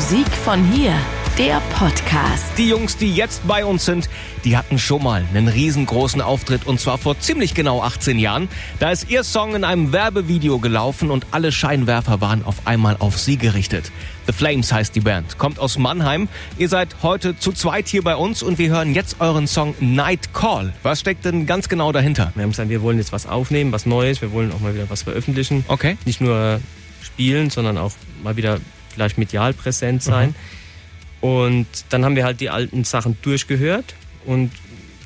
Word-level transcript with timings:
Musik 0.00 0.28
von 0.46 0.64
hier, 0.72 0.94
der 1.36 1.60
Podcast. 1.74 2.56
Die 2.56 2.70
Jungs, 2.70 2.96
die 2.96 3.14
jetzt 3.14 3.46
bei 3.46 3.66
uns 3.66 3.84
sind, 3.84 4.08
die 4.46 4.56
hatten 4.56 4.78
schon 4.78 5.02
mal 5.02 5.26
einen 5.28 5.46
riesengroßen 5.46 6.22
Auftritt 6.22 6.66
und 6.66 6.80
zwar 6.80 6.96
vor 6.96 7.20
ziemlich 7.20 7.52
genau 7.52 7.82
18 7.82 8.18
Jahren. 8.18 8.48
Da 8.78 8.92
ist 8.92 9.10
ihr 9.10 9.24
Song 9.24 9.54
in 9.54 9.62
einem 9.62 9.92
Werbevideo 9.92 10.58
gelaufen 10.58 11.10
und 11.10 11.26
alle 11.32 11.52
Scheinwerfer 11.52 12.22
waren 12.22 12.46
auf 12.46 12.66
einmal 12.66 12.96
auf 12.98 13.18
sie 13.18 13.36
gerichtet. 13.36 13.92
The 14.26 14.32
Flames 14.32 14.72
heißt 14.72 14.96
die 14.96 15.00
Band, 15.00 15.36
kommt 15.36 15.58
aus 15.58 15.76
Mannheim. 15.76 16.28
Ihr 16.56 16.70
seid 16.70 17.02
heute 17.02 17.38
zu 17.38 17.52
zweit 17.52 17.86
hier 17.86 18.02
bei 18.02 18.16
uns 18.16 18.42
und 18.42 18.58
wir 18.58 18.70
hören 18.70 18.94
jetzt 18.94 19.20
euren 19.20 19.46
Song 19.46 19.74
Night 19.80 20.32
Call. 20.32 20.72
Was 20.82 21.00
steckt 21.00 21.26
denn 21.26 21.44
ganz 21.44 21.68
genau 21.68 21.92
dahinter? 21.92 22.32
Wir 22.36 22.44
haben 22.44 22.52
gesagt, 22.52 22.70
wir 22.70 22.80
wollen 22.80 22.96
jetzt 22.96 23.12
was 23.12 23.26
aufnehmen, 23.26 23.70
was 23.70 23.84
Neues, 23.84 24.22
wir 24.22 24.32
wollen 24.32 24.50
auch 24.50 24.60
mal 24.60 24.72
wieder 24.72 24.88
was 24.88 25.02
veröffentlichen. 25.02 25.62
Okay. 25.68 25.98
Nicht 26.06 26.22
nur 26.22 26.58
spielen, 27.02 27.50
sondern 27.50 27.76
auch 27.76 27.92
mal 28.22 28.38
wieder 28.38 28.60
vielleicht 28.92 29.18
medial 29.18 29.52
präsent 29.52 30.02
sein. 30.02 30.30
Mhm. 30.30 31.28
Und 31.28 31.66
dann 31.90 32.04
haben 32.04 32.16
wir 32.16 32.24
halt 32.24 32.40
die 32.40 32.50
alten 32.50 32.84
Sachen 32.84 33.16
durchgehört 33.22 33.94
und 34.24 34.50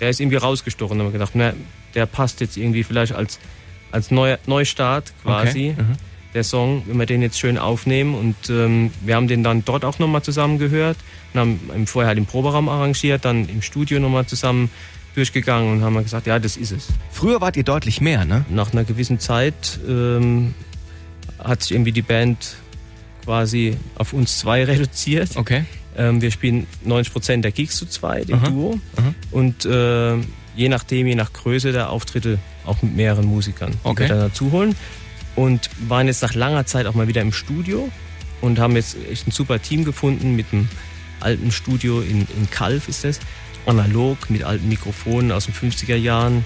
der 0.00 0.10
ist 0.10 0.20
irgendwie 0.20 0.36
rausgestochen. 0.36 0.98
Da 0.98 1.04
haben 1.04 1.10
wir 1.10 1.18
gedacht, 1.18 1.32
na, 1.34 1.52
der 1.94 2.06
passt 2.06 2.40
jetzt 2.40 2.56
irgendwie 2.56 2.82
vielleicht 2.82 3.12
als, 3.12 3.38
als 3.90 4.10
Neu 4.10 4.36
Neustart 4.46 5.12
quasi. 5.22 5.74
Okay. 5.74 5.82
Mhm. 5.82 5.96
Der 6.34 6.44
Song, 6.44 6.82
wenn 6.86 6.98
wir 6.98 7.04
den 7.04 7.20
jetzt 7.20 7.38
schön 7.38 7.58
aufnehmen. 7.58 8.14
Und 8.14 8.48
ähm, 8.48 8.90
wir 9.02 9.16
haben 9.16 9.28
den 9.28 9.42
dann 9.42 9.66
dort 9.66 9.84
auch 9.84 9.98
nochmal 9.98 10.22
zusammen 10.22 10.58
gehört 10.58 10.96
und 11.34 11.40
haben 11.40 11.86
vorher 11.86 12.08
halt 12.08 12.18
im 12.18 12.24
Proberaum 12.24 12.70
arrangiert, 12.70 13.26
dann 13.26 13.48
im 13.50 13.60
Studio 13.60 14.00
nochmal 14.00 14.24
zusammen 14.24 14.70
durchgegangen 15.14 15.70
und 15.70 15.82
haben 15.82 16.02
gesagt, 16.02 16.26
ja, 16.26 16.38
das 16.38 16.56
ist 16.56 16.72
es. 16.72 16.88
Früher 17.10 17.42
wart 17.42 17.56
ihr 17.56 17.64
deutlich 17.64 18.00
mehr, 18.00 18.24
ne? 18.24 18.46
Nach 18.48 18.72
einer 18.72 18.84
gewissen 18.84 19.18
Zeit 19.18 19.78
ähm, 19.86 20.54
hat 21.38 21.62
sich 21.62 21.72
irgendwie 21.72 21.92
die 21.92 22.02
Band 22.02 22.56
quasi 23.24 23.76
auf 23.96 24.12
uns 24.12 24.38
zwei 24.38 24.64
reduziert. 24.64 25.36
Okay. 25.36 25.64
Ähm, 25.96 26.22
wir 26.22 26.30
spielen 26.30 26.66
90 26.84 27.12
Prozent 27.12 27.44
der 27.44 27.52
Gigs 27.52 27.76
zu 27.76 27.86
zweit 27.86 28.30
im 28.30 28.38
Aha. 28.38 28.48
Duo. 28.48 28.80
Aha. 28.96 29.14
Und 29.30 29.64
äh, 29.64 30.16
je 30.56 30.68
nachdem, 30.68 31.06
je 31.06 31.14
nach 31.14 31.32
Größe 31.32 31.72
der 31.72 31.90
Auftritte 31.90 32.38
auch 32.64 32.80
mit 32.82 32.96
mehreren 32.96 33.26
Musikern, 33.26 33.72
okay. 33.84 34.04
die 34.04 34.08
wir 34.10 34.16
dann 34.16 34.28
dazu 34.28 34.52
holen. 34.52 34.74
Und 35.34 35.70
waren 35.88 36.06
jetzt 36.06 36.22
nach 36.22 36.34
langer 36.34 36.66
Zeit 36.66 36.86
auch 36.86 36.94
mal 36.94 37.08
wieder 37.08 37.22
im 37.22 37.32
Studio 37.32 37.88
und 38.42 38.58
haben 38.58 38.76
jetzt 38.76 38.96
echt 39.10 39.26
ein 39.26 39.30
super 39.30 39.60
Team 39.62 39.84
gefunden 39.84 40.36
mit 40.36 40.46
einem 40.52 40.68
alten 41.20 41.52
Studio 41.52 42.00
in, 42.00 42.26
in 42.36 42.50
Kalf 42.50 42.88
ist 42.88 43.04
das. 43.04 43.20
Analog 43.64 44.28
mit 44.28 44.42
alten 44.42 44.68
Mikrofonen 44.68 45.30
aus 45.30 45.46
den 45.46 45.54
50er 45.54 45.94
Jahren, 45.94 46.44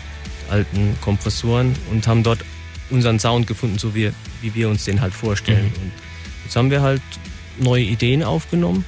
alten 0.50 0.96
Kompressoren 1.00 1.74
und 1.90 2.06
haben 2.06 2.22
dort 2.22 2.44
unseren 2.90 3.18
Sound 3.18 3.46
gefunden, 3.46 3.78
so 3.78 3.94
wie, 3.94 4.12
wie 4.42 4.54
wir 4.54 4.68
uns 4.68 4.84
den 4.84 5.00
halt 5.00 5.14
vorstellen. 5.14 5.64
Mhm. 5.64 5.92
Jetzt 6.46 6.54
haben 6.54 6.70
wir 6.70 6.80
halt 6.80 7.02
neue 7.58 7.82
Ideen 7.82 8.22
aufgenommen 8.22 8.84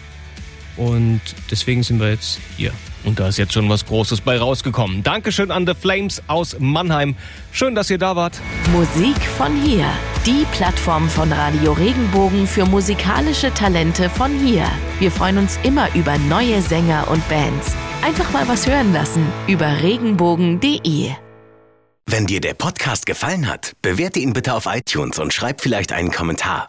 und 0.77 1.21
deswegen 1.51 1.83
sind 1.83 1.99
wir 1.99 2.11
jetzt 2.11 2.39
hier. 2.57 2.73
Und 3.03 3.19
da 3.19 3.27
ist 3.27 3.37
jetzt 3.37 3.53
schon 3.53 3.69
was 3.69 3.85
Großes 3.85 4.21
bei 4.21 4.39
rausgekommen. 4.39 5.03
Dankeschön 5.03 5.51
an 5.51 5.67
The 5.67 5.75
Flames 5.75 6.23
aus 6.29 6.55
Mannheim. 6.61 7.17
Schön, 7.51 7.75
dass 7.75 7.91
ihr 7.91 7.99
da 7.99 8.15
wart. 8.15 8.41
Musik 8.71 9.21
von 9.37 9.61
hier. 9.61 9.87
Die 10.25 10.47
Plattform 10.53 11.09
von 11.09 11.33
Radio 11.33 11.73
Regenbogen 11.73 12.47
für 12.47 12.65
musikalische 12.65 13.53
Talente 13.55 14.09
von 14.09 14.39
hier. 14.39 14.65
Wir 15.01 15.11
freuen 15.11 15.39
uns 15.39 15.59
immer 15.65 15.93
über 15.97 16.17
neue 16.17 16.63
Sänger 16.63 17.09
und 17.11 17.29
Bands. 17.29 17.75
Einfach 18.03 18.31
mal 18.31 18.47
was 18.47 18.69
hören 18.69 18.93
lassen 18.93 19.27
über 19.49 19.83
regenbogen.de. 19.83 21.11
Wenn 22.07 22.27
dir 22.27 22.41
der 22.41 22.55
Podcast 22.55 23.05
gefallen 23.05 23.49
hat, 23.49 23.73
bewerte 23.83 24.21
ihn 24.21 24.33
bitte 24.33 24.55
auf 24.55 24.67
iTunes 24.67 25.19
und 25.19 25.33
schreib 25.33 25.61
vielleicht 25.61 25.93
einen 25.93 26.13
Kommentar. 26.13 26.69